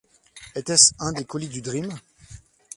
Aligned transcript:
Était-ce 0.55 0.95
un 0.97 1.11
des 1.13 1.25
colis 1.25 1.47
du 1.47 1.61
Dream? 1.61 1.93